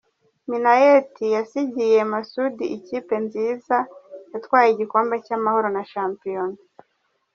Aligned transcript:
Minnaert 0.47 1.13
yasigiye 1.35 1.99
Masudi 2.11 2.65
ikipe 2.77 3.15
nziza 3.25 3.77
yatwaye 4.31 4.69
igikombe 4.71 5.15
cy’Amahoro 5.25 5.67
na 5.75 5.83
shampiyona. 5.91 6.57